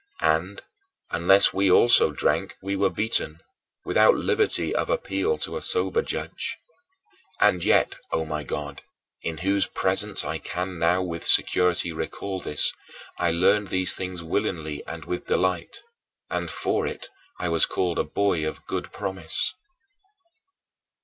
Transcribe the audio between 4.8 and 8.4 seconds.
appeal to a sober judge. And yet, O